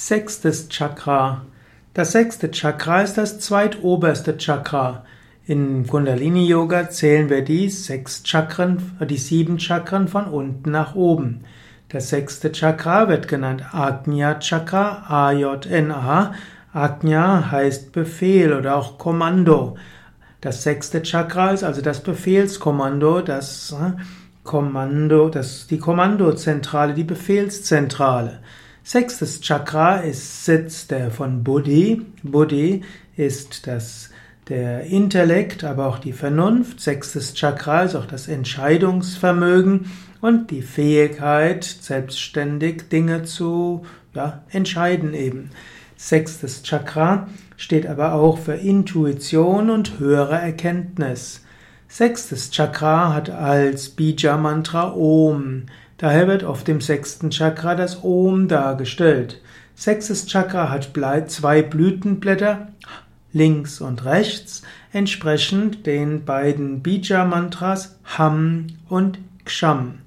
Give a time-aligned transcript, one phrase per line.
[0.00, 1.44] Sechstes Chakra.
[1.92, 5.04] Das sechste Chakra ist das zweitoberste Chakra.
[5.44, 11.40] In Kundalini Yoga zählen wir die sechs Chakren, die sieben Chakren von unten nach oben.
[11.88, 16.32] Das sechste Chakra wird genannt Ajna Chakra, A-J-N-A.
[16.72, 19.76] Ajna heißt Befehl oder auch Kommando.
[20.40, 24.00] Das sechste Chakra ist also das Befehlskommando, das äh,
[24.44, 28.38] Kommando, das, die Kommandozentrale, die Befehlszentrale.
[28.88, 32.06] Sechstes Chakra ist Sitz der von Buddhi.
[32.22, 32.84] Buddhi
[33.18, 34.08] ist das,
[34.48, 36.80] der Intellekt, aber auch die Vernunft.
[36.80, 39.90] Sechstes Chakra ist auch das Entscheidungsvermögen
[40.22, 43.84] und die Fähigkeit, selbstständig Dinge zu
[44.14, 45.50] ja, entscheiden eben.
[45.98, 51.44] Sechstes Chakra steht aber auch für Intuition und höhere Erkenntnis.
[51.90, 55.64] Sechstes Chakra hat als Bija-Mantra Om.
[55.96, 59.40] Daher wird auf dem sechsten Chakra das Om dargestellt.
[59.74, 60.90] Sechstes Chakra hat
[61.30, 62.68] zwei Blütenblätter,
[63.32, 70.00] links und rechts, entsprechend den beiden Bija-Mantras Ham und Ksham.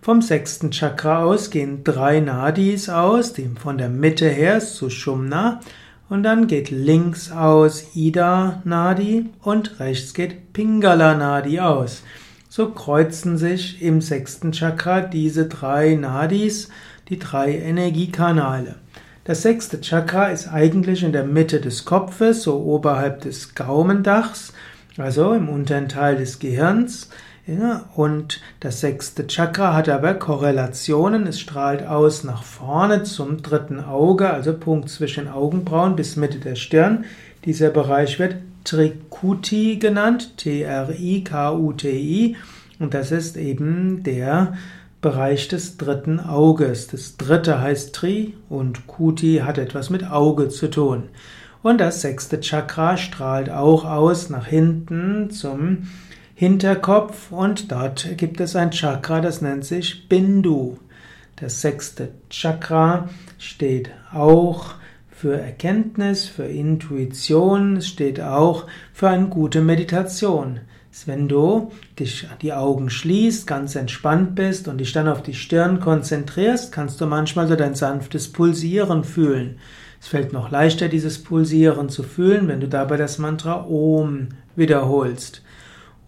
[0.00, 5.60] Vom sechsten Chakra aus gehen drei Nadis aus, die von der Mitte her Sushumna,
[6.08, 12.02] und dann geht links aus Ida Nadi und rechts geht Pingala Nadi aus.
[12.48, 16.70] So kreuzen sich im sechsten Chakra diese drei Nadis,
[17.08, 18.76] die drei Energiekanale.
[19.24, 24.54] Das sechste Chakra ist eigentlich in der Mitte des Kopfes, so oberhalb des Gaumendachs,
[24.96, 27.10] also im unteren Teil des Gehirns.
[27.94, 31.26] Und das sechste Chakra hat aber Korrelationen.
[31.26, 36.56] Es strahlt aus nach vorne zum dritten Auge, also Punkt zwischen Augenbrauen bis Mitte der
[36.56, 37.06] Stirn.
[37.46, 41.16] Dieser Bereich wird Trikuti genannt, T-R-I-K-U-T-I,
[42.78, 44.52] und das ist eben der
[45.00, 46.88] Bereich des dritten Auges.
[46.88, 51.04] Das dritte heißt Tri und Kuti hat etwas mit Auge zu tun.
[51.62, 55.88] Und das sechste Chakra strahlt auch aus nach hinten zum
[56.40, 60.78] Hinterkopf und dort gibt es ein Chakra, das nennt sich Bindu.
[61.34, 64.74] Das sechste Chakra steht auch
[65.10, 70.60] für Erkenntnis, für Intuition, es steht auch für eine gute Meditation.
[71.06, 75.80] Wenn du dich die Augen schließt, ganz entspannt bist und dich dann auf die Stirn
[75.80, 79.58] konzentrierst, kannst du manchmal so dein sanftes Pulsieren fühlen.
[80.00, 85.42] Es fällt noch leichter, dieses Pulsieren zu fühlen, wenn du dabei das Mantra Om wiederholst.